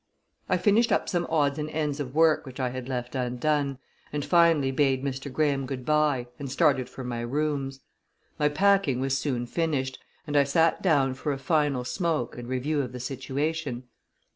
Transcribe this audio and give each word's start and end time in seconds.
I 0.49 0.57
finished 0.57 0.91
up 0.91 1.07
some 1.07 1.27
odds 1.29 1.59
and 1.59 1.69
ends 1.69 1.99
of 1.99 2.15
work 2.15 2.43
which 2.43 2.59
I 2.59 2.69
had 2.69 2.89
left 2.89 3.13
undone, 3.13 3.77
and 4.11 4.25
finally 4.25 4.71
bade 4.71 5.03
Mr. 5.03 5.31
Graham 5.31 5.67
good 5.67 5.85
by, 5.85 6.25
and 6.39 6.51
started 6.51 6.89
for 6.89 7.03
my 7.03 7.19
rooms. 7.21 7.81
My 8.39 8.49
packing 8.49 8.99
was 8.99 9.15
soon 9.15 9.45
finished, 9.45 9.99
and 10.25 10.35
I 10.35 10.43
sat 10.43 10.81
down 10.81 11.13
for 11.13 11.31
a 11.31 11.37
final 11.37 11.83
smoke 11.83 12.35
and 12.35 12.47
review 12.47 12.81
of 12.81 12.93
the 12.93 12.99
situation. 12.99 13.83